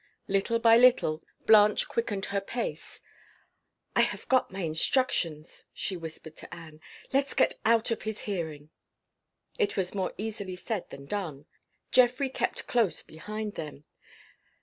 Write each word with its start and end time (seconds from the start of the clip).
Little 0.27 0.57
by 0.57 0.77
little, 0.77 1.21
Blanche 1.45 1.87
quickened 1.87 2.25
her 2.33 2.41
pace. 2.41 3.01
"I 3.95 4.01
have 4.01 4.27
got 4.27 4.49
my 4.49 4.61
instructions," 4.61 5.65
she 5.75 5.95
whispered 5.95 6.35
to 6.37 6.51
Anne. 6.51 6.81
"Let's 7.13 7.35
get 7.35 7.59
out 7.65 7.91
of 7.91 8.01
his 8.01 8.21
hearing." 8.21 8.71
It 9.59 9.77
was 9.77 9.93
more 9.93 10.15
easily 10.17 10.55
said 10.55 10.89
than 10.89 11.05
done. 11.05 11.45
Geoffrey 11.91 12.29
kept 12.31 12.65
close 12.65 13.03
behind 13.03 13.53
them. 13.53 13.83